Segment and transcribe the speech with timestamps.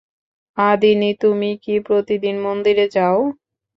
[0.57, 3.17] আধিনি, তুমি কি প্রতিদিন মন্দিরে যাও?